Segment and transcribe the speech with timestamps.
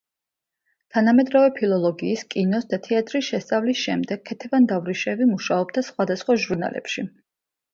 [0.95, 7.07] თანამედროვე ფილოლოგიის, კინოს და თეატრის შესწავლის შემდეგ, ქეთევან დავრიშევი მუშაობდა სხვადასხვა ჟურნალებში.